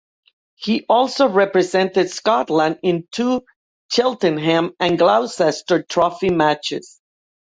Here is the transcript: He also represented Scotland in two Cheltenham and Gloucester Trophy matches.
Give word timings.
He 0.55 0.83
also 0.89 1.29
represented 1.29 2.09
Scotland 2.09 2.79
in 2.81 3.07
two 3.11 3.45
Cheltenham 3.91 4.71
and 4.79 4.97
Gloucester 4.97 5.83
Trophy 5.87 6.31
matches. 6.31 6.99